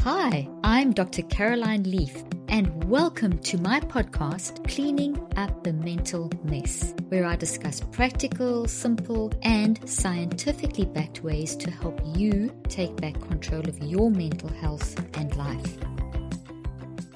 [0.00, 1.22] Hi, I'm Dr.
[1.22, 7.80] Caroline Leaf, and welcome to my podcast, Cleaning Up the Mental Mess, where I discuss
[7.92, 14.48] practical, simple, and scientifically backed ways to help you take back control of your mental
[14.48, 15.76] health and life.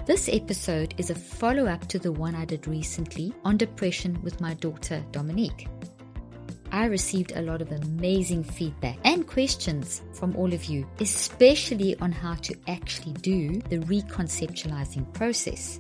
[0.04, 4.40] This episode is a follow up to the one I did recently on depression with
[4.40, 5.68] my daughter Dominique.
[6.72, 12.10] I received a lot of amazing feedback and questions from all of you, especially on
[12.10, 15.78] how to actually do the reconceptualizing process.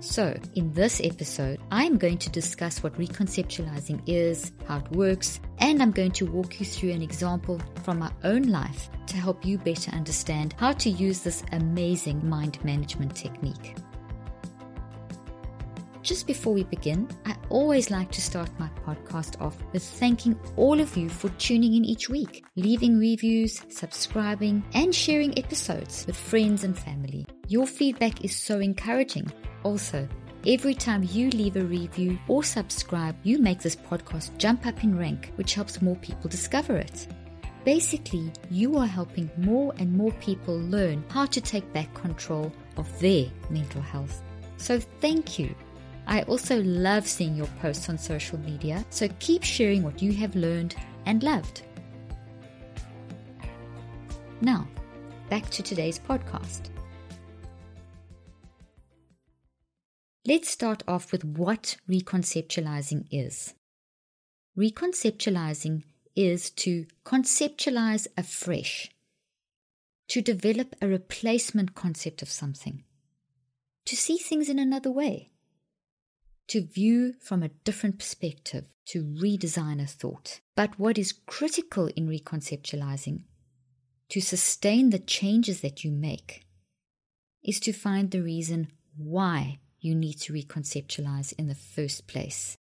[0.00, 5.82] So, in this episode, I'm going to discuss what reconceptualizing is, how it works, and
[5.82, 9.58] I'm going to walk you through an example from my own life to help you
[9.58, 13.76] better understand how to use this amazing mind management technique.
[16.02, 20.80] Just before we begin, I always like to start my podcast off with thanking all
[20.80, 26.64] of you for tuning in each week, leaving reviews, subscribing, and sharing episodes with friends
[26.64, 27.26] and family.
[27.48, 29.30] Your feedback is so encouraging.
[29.62, 30.08] Also,
[30.46, 34.96] Every time you leave a review or subscribe, you make this podcast jump up in
[34.96, 37.06] rank, which helps more people discover it.
[37.66, 42.88] Basically, you are helping more and more people learn how to take back control of
[43.00, 44.22] their mental health.
[44.56, 45.54] So, thank you.
[46.10, 50.34] I also love seeing your posts on social media, so keep sharing what you have
[50.34, 50.74] learned
[51.06, 51.62] and loved.
[54.40, 54.66] Now,
[55.28, 56.70] back to today's podcast.
[60.26, 63.54] Let's start off with what reconceptualizing is.
[64.58, 65.84] Reconceptualizing
[66.16, 68.90] is to conceptualize afresh,
[70.08, 72.82] to develop a replacement concept of something,
[73.84, 75.30] to see things in another way
[76.50, 80.40] to view from a different perspective, to redesign a thought.
[80.56, 83.22] But what is critical in reconceptualizing,
[84.08, 86.44] to sustain the changes that you make,
[87.44, 92.56] is to find the reason why you need to reconceptualize in the first place.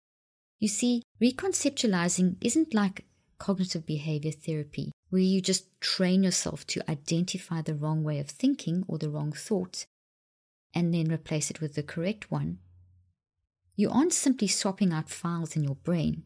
[0.59, 3.05] You see, reconceptualizing isn't like
[3.37, 8.83] cognitive behavior therapy, where you just train yourself to identify the wrong way of thinking
[8.87, 9.85] or the wrong thought
[10.73, 12.57] and then replace it with the correct one
[13.75, 16.23] you aren't simply swapping out files in your brain.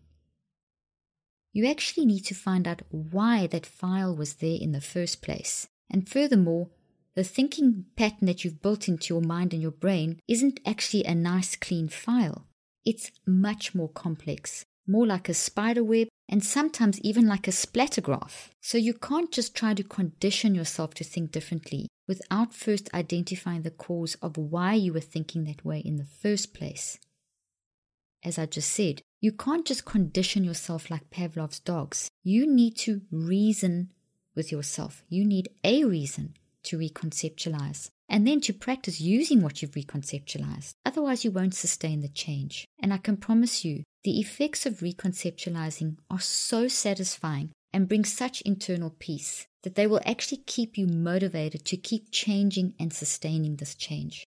[1.51, 5.67] You actually need to find out why that file was there in the first place.
[5.89, 6.69] And furthermore,
[7.15, 11.15] the thinking pattern that you've built into your mind and your brain isn't actually a
[11.15, 12.45] nice, clean file.
[12.85, 18.49] It's much more complex, more like a spider web, and sometimes even like a splattergraph.
[18.61, 23.71] So you can't just try to condition yourself to think differently without first identifying the
[23.71, 26.99] cause of why you were thinking that way in the first place
[28.23, 32.09] as I just said, you can't just condition yourself like Pavlov's dogs.
[32.23, 33.91] You need to reason
[34.35, 35.03] with yourself.
[35.09, 40.73] You need a reason to reconceptualize and then to practice using what you've reconceptualized.
[40.85, 42.65] Otherwise, you won't sustain the change.
[42.81, 48.41] And I can promise you, the effects of reconceptualizing are so satisfying and bring such
[48.41, 53.75] internal peace that they will actually keep you motivated to keep changing and sustaining this
[53.75, 54.25] change.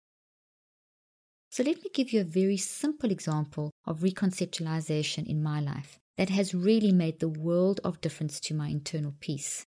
[1.53, 6.31] So let me give you a very simple example of reconceptualization in my life that
[6.31, 9.67] has really made the world of difference to my internal peace.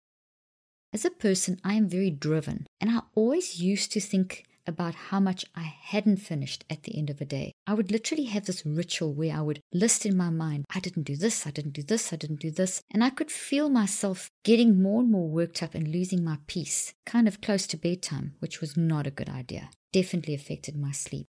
[0.95, 5.21] As a person, I am very driven, and I always used to think about how
[5.21, 7.53] much I hadn't finished at the end of a day.
[7.67, 11.03] I would literally have this ritual where I would list in my mind, I didn't
[11.03, 12.81] do this, I didn't do this, I didn't do this.
[12.91, 16.95] And I could feel myself getting more and more worked up and losing my peace,
[17.05, 19.69] kind of close to bedtime, which was not a good idea.
[19.93, 21.27] Definitely affected my sleep.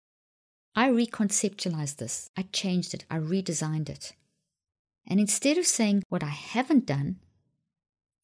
[0.77, 2.29] I reconceptualized this.
[2.37, 3.03] I changed it.
[3.09, 4.13] I redesigned it.
[5.07, 7.15] And instead of saying what I haven't done,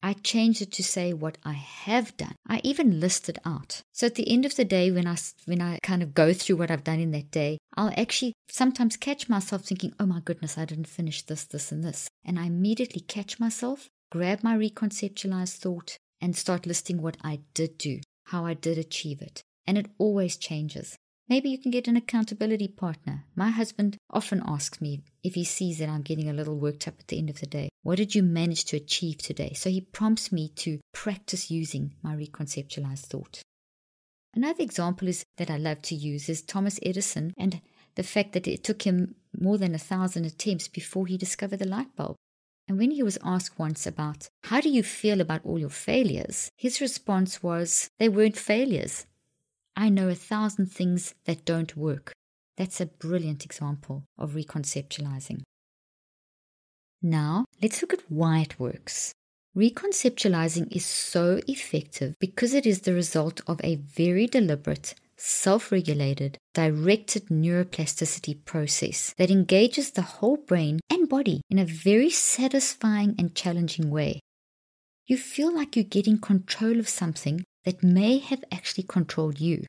[0.04, 2.36] I changed it to say what I have done.
[2.46, 3.82] I even listed out.
[3.92, 5.16] So at the end of the day, when I,
[5.46, 8.96] when I kind of go through what I've done in that day, I'll actually sometimes
[8.96, 12.08] catch myself thinking, oh my goodness, I didn't finish this, this, and this.
[12.24, 17.78] And I immediately catch myself, grab my reconceptualized thought, and start listing what I did
[17.78, 19.42] do, how I did achieve it.
[19.66, 20.96] And it always changes.
[21.28, 23.24] Maybe you can get an accountability partner.
[23.34, 26.94] My husband often asks me if he sees that I'm getting a little worked up
[27.00, 27.70] at the end of the day.
[27.82, 29.54] What did you manage to achieve today?
[29.54, 33.42] So he prompts me to practice using my reconceptualized thought.
[34.34, 37.60] Another example is that I love to use is Thomas Edison and
[37.94, 41.68] the fact that it took him more than a thousand attempts before he discovered the
[41.68, 42.16] light bulb.
[42.68, 46.50] And when he was asked once about how do you feel about all your failures,
[46.56, 49.06] his response was they weren't failures.
[49.76, 52.12] I know a thousand things that don't work.
[52.56, 55.42] That's a brilliant example of reconceptualizing.
[57.02, 59.12] Now, let's look at why it works.
[59.56, 66.38] Reconceptualizing is so effective because it is the result of a very deliberate, self regulated,
[66.54, 73.34] directed neuroplasticity process that engages the whole brain and body in a very satisfying and
[73.34, 74.20] challenging way.
[75.06, 79.64] You feel like you're getting control of something that may have actually controlled you.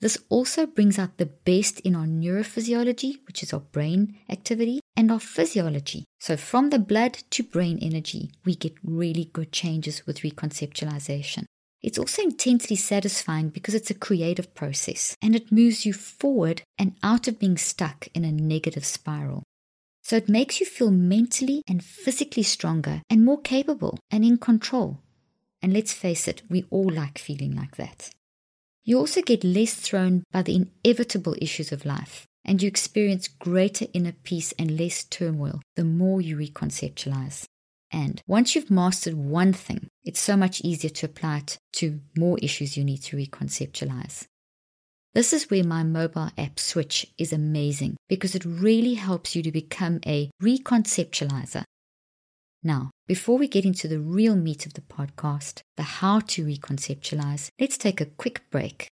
[0.00, 5.10] This also brings out the best in our neurophysiology, which is our brain activity, and
[5.10, 6.04] our physiology.
[6.20, 11.44] So, from the blood to brain energy, we get really good changes with reconceptualization.
[11.82, 16.94] It's also intensely satisfying because it's a creative process and it moves you forward and
[17.02, 19.44] out of being stuck in a negative spiral.
[20.02, 25.00] So, it makes you feel mentally and physically stronger and more capable and in control.
[25.62, 28.10] And let's face it, we all like feeling like that.
[28.84, 30.54] You also get less thrown by the
[30.84, 36.20] inevitable issues of life, and you experience greater inner peace and less turmoil the more
[36.20, 37.46] you reconceptualize.
[37.90, 42.38] And once you've mastered one thing, it's so much easier to apply it to more
[42.40, 44.26] issues you need to reconceptualize.
[45.14, 49.50] This is where my mobile app Switch is amazing because it really helps you to
[49.50, 51.64] become a reconceptualizer
[52.62, 57.50] now, before we get into the real meat of the podcast, the how to reconceptualize,
[57.60, 58.88] let's take a quick break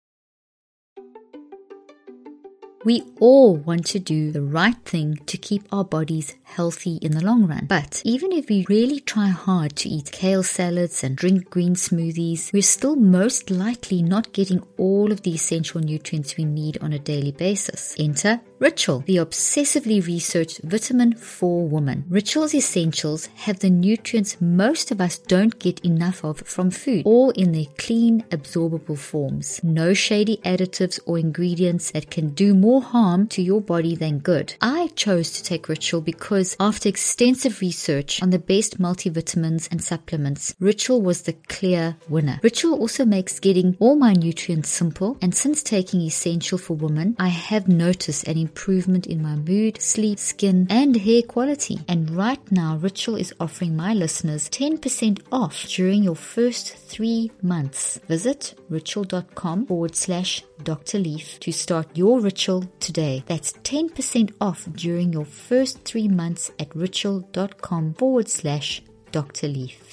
[2.85, 7.25] we all want to do the right thing to keep our bodies healthy in the
[7.25, 7.67] long run.
[7.67, 12.53] But even if we really try hard to eat kale salads and drink green smoothies,
[12.53, 16.99] we're still most likely not getting all of the essential nutrients we need on a
[16.99, 17.97] daily basis.
[17.99, 22.05] Enter Ritual, the obsessively researched vitamin for woman.
[22.09, 27.31] Ritual's essentials have the nutrients most of us don't get enough of from food, all
[27.31, 29.61] in their clean, absorbable forms.
[29.65, 34.55] No shady additives or ingredients that can do more harm to your body than good.
[34.61, 40.55] I chose to take Ritual because after extensive research on the best multivitamins and supplements,
[40.61, 42.39] Ritual was the clear winner.
[42.43, 47.29] Ritual also makes getting all my nutrients simple, and since taking Essential for Women, I
[47.29, 51.77] have noticed an improvement in my mood, sleep, skin, and hair quality.
[51.89, 57.83] And right now, Ritual is offering my listeners 10% off during your first three months.
[58.09, 60.33] Visit ritual.com forward slash
[60.63, 60.99] Dr.
[60.99, 63.23] Leaf to start your ritual today.
[63.27, 68.83] That's 10% off during your first three months at ritual.com forward slash
[69.13, 69.49] Dr.
[69.49, 69.84] Leaf.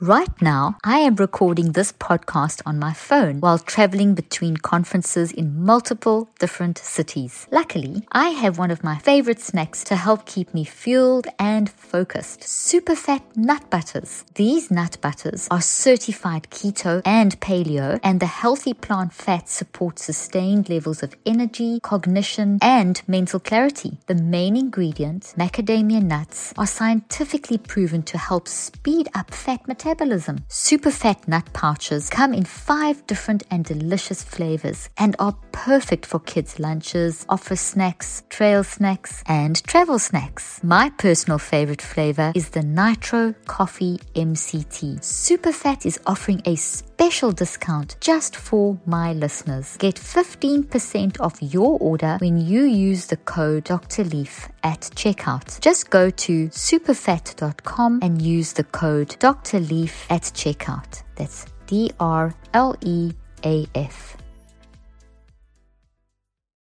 [0.00, 5.62] Right now, I am recording this podcast on my phone while traveling between conferences in
[5.64, 7.46] multiple different cities.
[7.52, 12.42] Luckily, I have one of my favorite snacks to help keep me fueled and focused
[12.42, 14.24] super fat nut butters.
[14.34, 20.68] These nut butters are certified keto and paleo, and the healthy plant fat supports sustained
[20.68, 23.98] levels of energy, cognition, and mental clarity.
[24.08, 30.38] The main ingredient, macadamia nuts, are scientifically proven to help speed up fat metabolism metabolism.
[30.48, 36.20] Super fat nut pouches come in five different and delicious flavors and are perfect for
[36.20, 40.60] kids' lunches, office snacks, trail snacks, and travel snacks.
[40.62, 45.04] My personal favorite flavor is the Nitro Coffee MCT.
[45.04, 49.76] Super Fat is offering a special discount just for my listeners.
[49.78, 54.04] Get 15% off your order when you use the code Dr.
[54.04, 55.60] Leaf at checkout.
[55.60, 59.60] Just go to superfat.com and use the code Dr.
[59.60, 59.73] Leaf
[60.10, 61.02] at checkout.
[61.16, 63.12] That's D R L E
[63.44, 64.16] A F.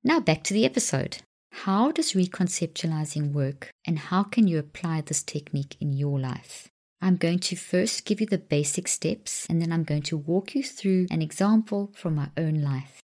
[0.04, 1.18] Now back to the episode.
[1.52, 6.68] How does reconceptualizing work and how can you apply this technique in your life?
[7.02, 10.56] I'm going to first give you the basic steps and then I'm going to walk
[10.56, 13.02] you through an example from my own life.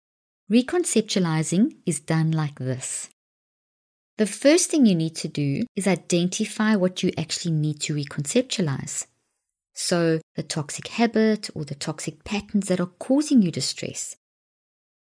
[0.50, 3.08] Reconceptualizing is done like this.
[4.18, 9.06] The first thing you need to do is identify what you actually need to reconceptualize.
[9.74, 14.16] So, the toxic habit or the toxic patterns that are causing you distress.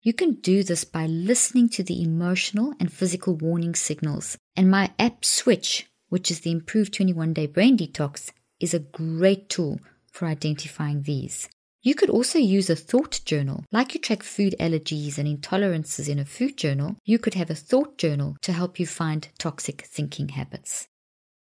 [0.01, 4.37] You can do this by listening to the emotional and physical warning signals.
[4.55, 9.49] And my app Switch, which is the improved 21 day brain detox, is a great
[9.49, 9.79] tool
[10.11, 11.49] for identifying these.
[11.81, 13.65] You could also use a thought journal.
[13.71, 17.55] Like you track food allergies and intolerances in a food journal, you could have a
[17.55, 20.87] thought journal to help you find toxic thinking habits.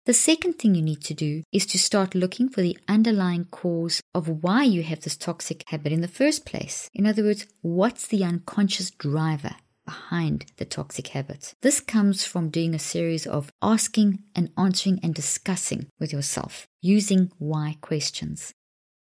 [0.05, 4.01] The second thing you need to do is to start looking for the underlying cause
[4.13, 6.89] of why you have this toxic habit in the first place.
[6.93, 9.55] In other words, what's the unconscious driver
[9.85, 11.53] behind the toxic habit?
[11.61, 17.31] This comes from doing a series of asking and answering and discussing with yourself using
[17.37, 18.51] why questions.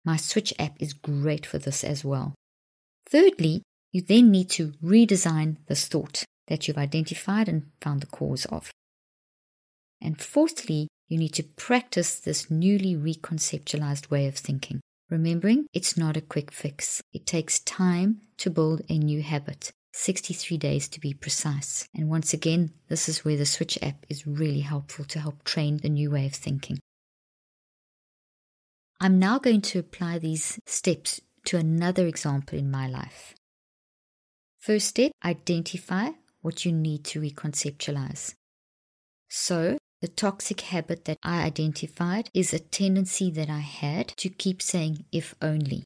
[0.05, 2.35] My Switch app is great for this as well.
[3.09, 8.45] Thirdly, you then need to redesign this thought that you've identified and found the cause
[8.45, 8.69] of.
[10.03, 14.79] And fourthly, you need to practice this newly reconceptualized way of thinking.
[15.09, 17.01] Remembering, it's not a quick fix.
[17.11, 21.85] It takes time to build a new habit, 63 days to be precise.
[21.93, 25.77] And once again, this is where the Switch app is really helpful to help train
[25.77, 26.79] the new way of thinking.
[29.01, 33.35] I'm now going to apply these steps to another example in my life.
[34.59, 38.33] First step identify what you need to reconceptualize.
[39.27, 44.61] So, the toxic habit that I identified is a tendency that I had to keep
[44.61, 45.83] saying, if only.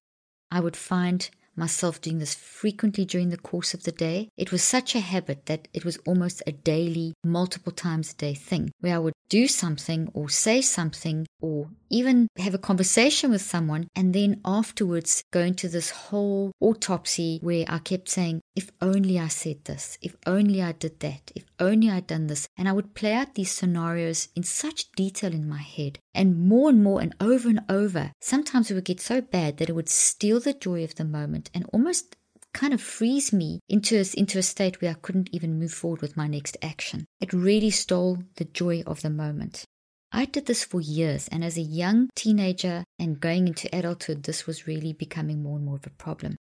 [0.50, 4.30] I would find myself doing this frequently during the course of the day.
[4.38, 8.34] It was such a habit that it was almost a daily, multiple times a day
[8.34, 13.42] thing where I would do something or say something or even have a conversation with
[13.42, 19.20] someone and then afterwards go into this whole autopsy where I kept saying, if only
[19.20, 22.48] I said this, if only I did that, if only I'd done this.
[22.58, 26.70] And I would play out these scenarios in such detail in my head and more
[26.70, 28.12] and more and over and over.
[28.22, 31.45] Sometimes it would get so bad that it would steal the joy of the moment
[31.54, 32.16] and almost
[32.54, 36.02] kind of freeze me into a, into a state where I couldn't even move forward
[36.02, 37.06] with my next action.
[37.20, 39.66] It really stole the joy of the moment.
[40.12, 44.48] I did this for years, and as a young teenager and going into adulthood, this
[44.48, 46.38] was really becoming more and more of a problem.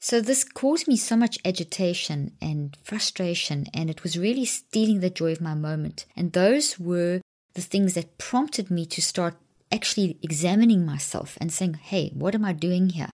[0.00, 5.08] So, this caused me so much agitation and frustration, and it was really stealing the
[5.08, 6.04] joy of my moment.
[6.14, 7.22] And those were
[7.54, 9.36] the things that prompted me to start
[9.72, 13.08] actually examining myself and saying, hey, what am I doing here?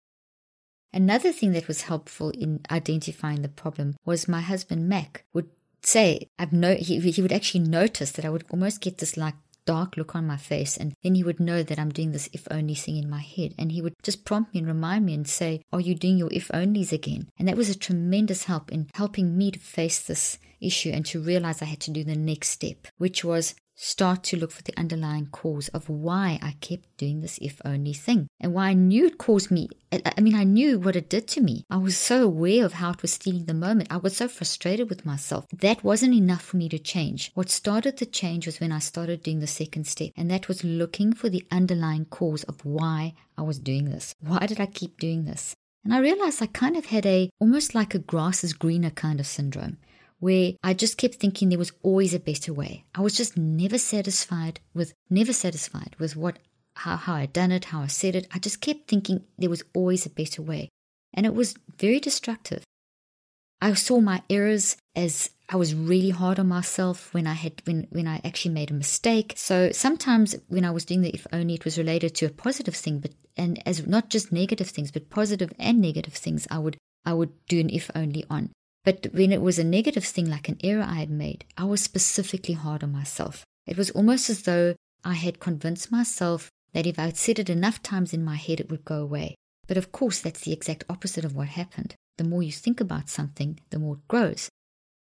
[0.92, 5.48] Another thing that was helpful in identifying the problem was my husband Mac would
[5.82, 9.34] say, I've no, he, he would actually notice that I would almost get this like
[9.66, 12.46] dark look on my face and then he would know that I'm doing this if
[12.50, 15.28] only thing in my head and he would just prompt me and remind me and
[15.28, 17.28] say, Are you doing your if onlys again?
[17.38, 21.20] And that was a tremendous help in helping me to face this issue and to
[21.20, 24.76] realize I had to do the next step, which was start to look for the
[24.78, 29.06] underlying cause of why I kept doing this if only thing and why I knew
[29.06, 29.68] it caused me.
[29.92, 31.64] I mean, I knew what it did to me.
[31.70, 33.92] I was so aware of how it was stealing the moment.
[33.92, 35.44] I was so frustrated with myself.
[35.52, 37.30] That wasn't enough for me to change.
[37.34, 40.64] What started the change was when I started doing the second step, and that was
[40.64, 44.14] looking for the underlying cause of why I was doing this.
[44.20, 45.54] Why did I keep doing this?
[45.84, 49.20] And I realized I kind of had a almost like a grass is greener kind
[49.20, 49.78] of syndrome
[50.18, 52.84] where I just kept thinking there was always a better way.
[52.94, 56.38] I was just never satisfied with never satisfied with what
[56.74, 58.28] how, how I'd done it, how I said it.
[58.32, 60.68] I just kept thinking there was always a better way.
[61.14, 62.62] And it was very destructive.
[63.60, 67.86] I saw my errors as I was really hard on myself when I had when
[67.90, 69.32] when I actually made a mistake.
[69.36, 72.76] So sometimes when I was doing the if only it was related to a positive
[72.76, 76.76] thing, but and as not just negative things, but positive and negative things, I would
[77.04, 78.50] I would do an if only on.
[78.86, 81.82] But when it was a negative thing like an error I had made, I was
[81.82, 83.44] specifically hard on myself.
[83.66, 87.50] It was almost as though I had convinced myself that if I had said it
[87.50, 89.34] enough times in my head, it would go away.
[89.66, 91.96] But of course, that's the exact opposite of what happened.
[92.16, 94.50] The more you think about something, the more it grows.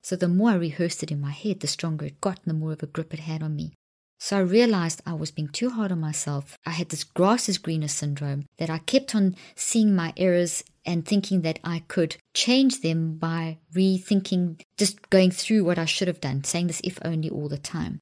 [0.02, 2.58] So the more I rehearsed it in my head, the stronger it got and the
[2.58, 3.74] more of a grip it had on me.
[4.18, 6.56] So I realized I was being too hard on myself.
[6.64, 11.06] I had this grass is greener syndrome that I kept on seeing my errors and
[11.06, 16.20] thinking that I could change them by rethinking, just going through what I should have
[16.20, 18.00] done, saying this if only all the time.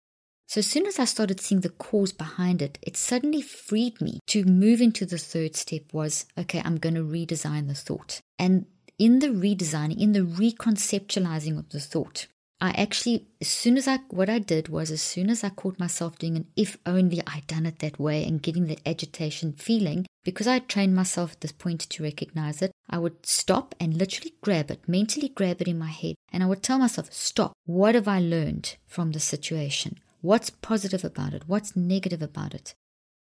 [0.53, 4.21] So as soon as I started seeing the cause behind it, it suddenly freed me
[4.27, 8.21] to move into the third step was, okay, I'm going to redesign the thought.
[8.39, 8.67] And
[8.99, 12.27] in the redesigning, in the reconceptualizing of the thought,
[12.63, 15.81] I actually, as soon as I, what I did was, as soon as I caught
[15.81, 20.07] myself doing an if only I'd done it that way and getting that agitation feeling,
[20.23, 23.97] because I had trained myself at this point to recognize it, I would stop and
[23.97, 27.53] literally grab it, mentally grab it in my head, and I would tell myself, stop.
[27.67, 29.99] What have I learned from the situation?
[30.21, 31.43] What's positive about it?
[31.49, 32.77] What's negative about it?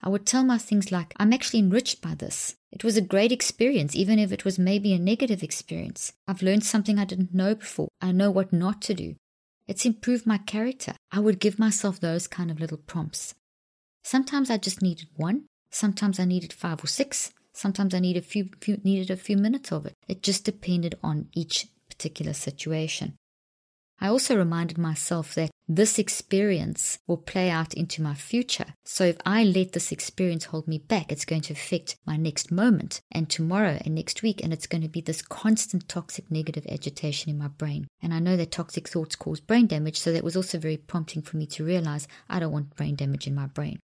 [0.02, 2.56] I would tell my things like, I'm actually enriched by this.
[2.72, 6.12] It was a great experience, even if it was maybe a negative experience.
[6.26, 7.88] I've learned something I didn't know before.
[8.00, 9.16] I know what not to do.
[9.68, 10.94] It's improved my character.
[11.12, 13.34] I would give myself those kind of little prompts.
[14.02, 18.22] Sometimes I just needed one, sometimes I needed five or six, Sometimes I need a
[18.22, 19.94] few, few needed a few minutes of it.
[20.08, 23.16] It just depended on each particular situation.
[24.00, 28.74] I also reminded myself that this experience will play out into my future.
[28.84, 32.50] So if I let this experience hold me back, it's going to affect my next
[32.50, 34.42] moment and tomorrow and next week.
[34.42, 37.86] And it's going to be this constant toxic negative agitation in my brain.
[38.02, 40.00] And I know that toxic thoughts cause brain damage.
[40.00, 43.26] So that was also very prompting for me to realize I don't want brain damage
[43.26, 43.78] in my brain.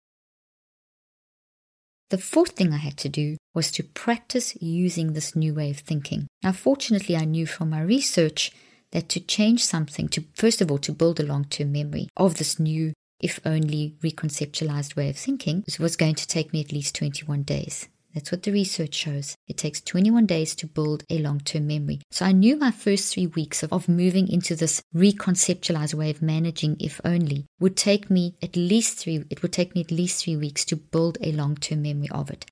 [2.09, 5.79] The fourth thing I had to do was to practice using this new way of
[5.79, 6.27] thinking.
[6.43, 8.51] Now, fortunately, I knew from my research
[8.95, 12.37] that to change something, to first of all, to build a long term memory of
[12.37, 16.95] this new, if only reconceptualized way of thinking, was going to take me at least
[16.95, 17.89] 21 days.
[18.13, 19.35] That's what the research shows.
[19.49, 21.99] It takes 21 days to build a long term memory.
[22.09, 26.21] So I knew my first three weeks of, of moving into this reconceptualized way of
[26.21, 30.23] managing, if only, would take me at least three, it would take me at least
[30.23, 32.45] three weeks to build a long term memory of it.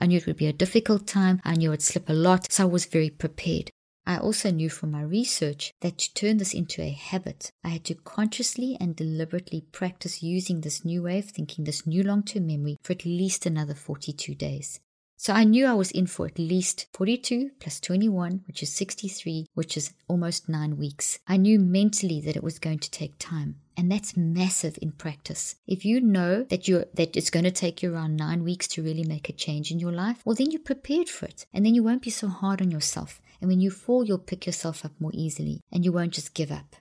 [0.00, 1.42] I knew it would be a difficult time.
[1.44, 2.50] I knew I'd slip a lot.
[2.50, 3.70] So I was very prepared.
[4.06, 7.84] I also knew from my research that to turn this into a habit, I had
[7.84, 12.46] to consciously and deliberately practice using this new way of thinking, this new long term
[12.46, 14.80] memory, for at least another 42 days.
[15.16, 19.46] So I knew I was in for at least 42 plus 21, which is 63,
[19.54, 21.18] which is almost nine weeks.
[21.26, 23.56] I knew mentally that it was going to take time.
[23.76, 25.56] And that's massive in practice.
[25.66, 28.82] If you know that you're that it's going to take you around nine weeks to
[28.82, 31.46] really make a change in your life, well then you're prepared for it.
[31.52, 33.20] And then you won't be so hard on yourself.
[33.44, 36.50] And when you fall, you'll pick yourself up more easily and you won't just give
[36.50, 36.76] up.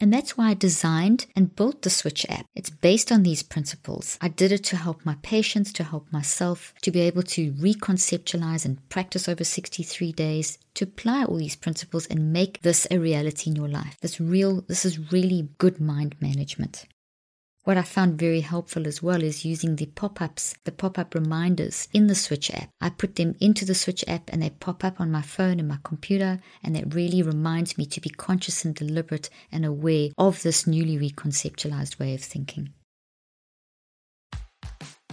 [0.00, 2.46] And that's why I designed and built the Switch app.
[2.54, 4.16] It's based on these principles.
[4.22, 8.64] I did it to help my patients, to help myself, to be able to reconceptualize
[8.64, 13.50] and practice over 63 days, to apply all these principles and make this a reality
[13.50, 13.98] in your life.
[14.00, 16.86] This real, this is really good mind management.
[17.64, 21.14] What I found very helpful as well is using the pop ups, the pop up
[21.14, 22.70] reminders in the Switch app.
[22.80, 25.68] I put them into the Switch app and they pop up on my phone and
[25.68, 30.42] my computer, and that really reminds me to be conscious and deliberate and aware of
[30.42, 32.70] this newly reconceptualized way of thinking.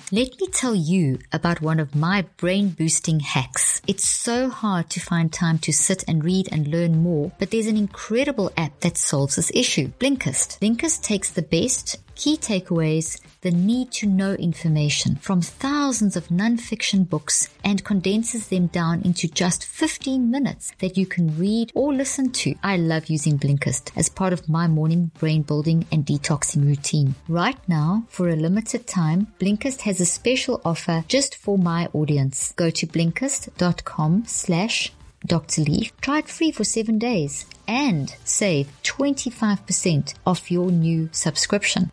[0.09, 3.81] Let me tell you about one of my brain boosting hacks.
[3.88, 7.67] It's so hard to find time to sit and read and learn more, but there's
[7.67, 9.89] an incredible app that solves this issue.
[9.99, 10.62] Blinkist.
[10.62, 17.08] Blinkist takes the best key takeaways, the need to know information from thousands of nonfiction
[17.08, 22.32] books and condenses them down into just 15 minutes that you can read or listen
[22.32, 22.56] to.
[22.63, 27.15] I love using Blinkist as part of my morning brain building and detoxing routine.
[27.27, 32.53] Right now, for a limited time, Blinkist has a special offer just for my audience.
[32.56, 34.91] Go to blinkist.com slash
[35.25, 35.62] Dr.
[35.62, 35.91] Leaf.
[36.01, 41.91] Try it free for seven days and save 25% off your new subscription.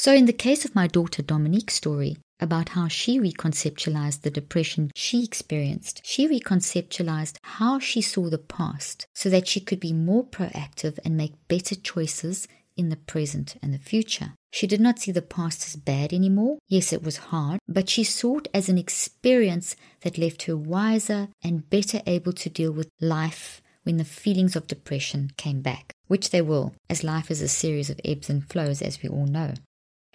[0.00, 4.92] So, in the case of my daughter Dominique's story about how she reconceptualized the depression
[4.94, 10.22] she experienced, she reconceptualized how she saw the past so that she could be more
[10.22, 14.34] proactive and make better choices in the present and the future.
[14.52, 16.58] She did not see the past as bad anymore.
[16.68, 21.26] Yes, it was hard, but she saw it as an experience that left her wiser
[21.42, 26.30] and better able to deal with life when the feelings of depression came back, which
[26.30, 29.54] they will, as life is a series of ebbs and flows, as we all know.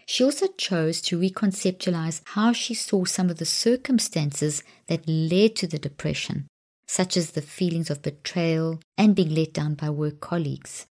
[0.05, 5.67] She also chose to reconceptualize how she saw some of the circumstances that led to
[5.67, 6.47] the depression,
[6.87, 10.85] such as the feelings of betrayal and being let down by work colleagues.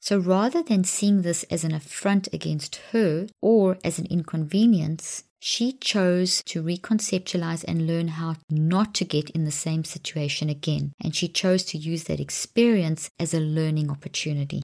[0.00, 5.72] So rather than seeing this as an affront against her or as an inconvenience, she
[5.72, 10.92] chose to reconceptualize and learn how not to get in the same situation again.
[11.02, 14.62] And she chose to use that experience as a learning opportunity.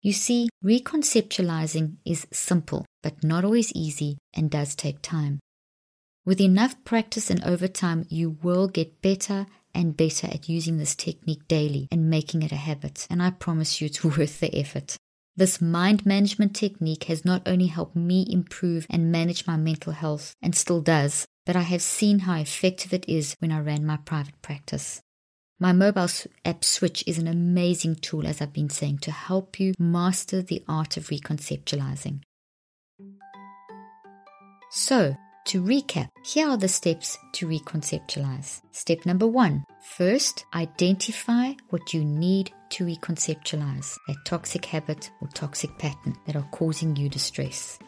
[0.00, 5.40] You see, reconceptualizing is simple, but not always easy and does take time.
[6.24, 10.94] With enough practice and over time, you will get better and better at using this
[10.94, 13.06] technique daily and making it a habit.
[13.10, 14.96] And I promise you it's worth the effort.
[15.36, 20.34] This mind management technique has not only helped me improve and manage my mental health,
[20.42, 23.98] and still does, but I have seen how effective it is when I ran my
[23.98, 25.00] private practice.
[25.60, 26.06] My mobile
[26.44, 30.62] app Switch is an amazing tool, as I've been saying, to help you master the
[30.68, 32.20] art of reconceptualizing.
[34.70, 35.16] So,
[35.46, 38.60] to recap, here are the steps to reconceptualize.
[38.70, 39.64] Step number one
[39.96, 46.48] first, identify what you need to reconceptualize that toxic habit or toxic pattern that are
[46.52, 47.80] causing you distress.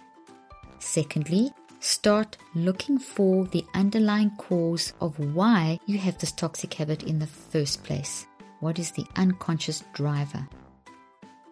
[0.81, 7.19] Secondly, start looking for the underlying cause of why you have this toxic habit in
[7.19, 8.27] the first place.
[8.61, 10.47] What is the unconscious driver?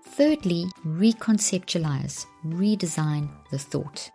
[0.04, 4.10] Thirdly, reconceptualize, redesign the thought.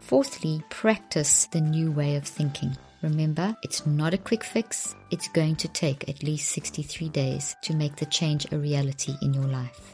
[0.00, 2.76] Fourthly, practice the new way of thinking.
[3.02, 4.94] Remember, it's not a quick fix.
[5.10, 9.34] It's going to take at least 63 days to make the change a reality in
[9.34, 9.93] your life.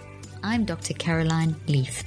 [0.43, 0.95] I'm Dr.
[0.95, 2.03] Caroline Leaf.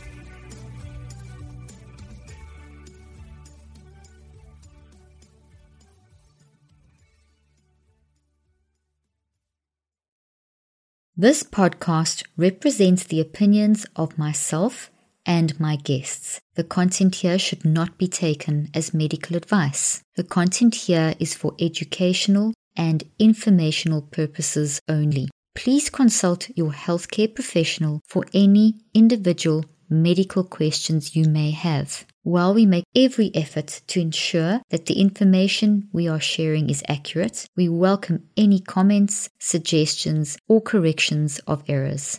[11.17, 14.91] This podcast represents the opinions of myself
[15.25, 16.41] and my guests.
[16.57, 20.03] The content here should not be taken as medical advice.
[20.17, 25.29] The content here is for educational and informational purposes only.
[25.55, 32.05] Please consult your healthcare professional for any individual medical questions you may have.
[32.25, 37.47] While we make every effort to ensure that the information we are sharing is accurate,
[37.57, 42.19] we welcome any comments, suggestions, or corrections of errors.